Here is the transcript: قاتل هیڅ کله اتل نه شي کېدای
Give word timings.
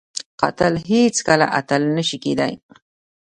قاتل 0.41 0.73
هیڅ 0.89 1.15
کله 1.27 1.45
اتل 1.59 1.81
نه 1.95 2.03
شي 2.07 2.17
کېدای 2.25 2.53